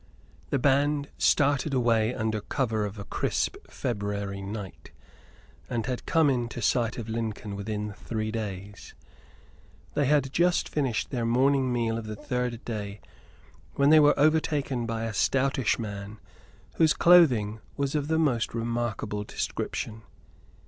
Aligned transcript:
The 0.49 0.57
band 0.57 1.09
started 1.19 1.75
away 1.75 2.11
under 2.11 2.41
cover 2.41 2.85
of 2.87 2.97
a 2.97 3.03
crisp 3.03 3.55
February 3.69 4.41
night, 4.41 4.89
and 5.69 5.85
had 5.85 6.07
come 6.07 6.27
into 6.27 6.59
sight 6.59 6.97
of 6.97 7.07
Lincoln 7.07 7.55
within 7.55 7.93
three 7.93 8.31
days. 8.31 8.95
They 9.93 10.07
had 10.07 10.33
just 10.33 10.67
finished 10.67 11.11
their 11.11 11.23
morning 11.23 11.71
meal 11.71 11.99
of 11.99 12.07
the 12.07 12.15
third 12.15 12.65
day 12.65 12.99
when 13.75 13.91
they 13.91 13.99
were 13.99 14.19
overtaken 14.19 14.87
by 14.87 15.03
a 15.03 15.13
stoutish 15.13 15.77
man 15.77 16.19
whose 16.77 16.93
clothing 16.95 17.59
was 17.77 17.93
of 17.93 18.07
the 18.07 18.17
most 18.17 18.55
remarkable 18.55 19.23
description. 19.23 20.01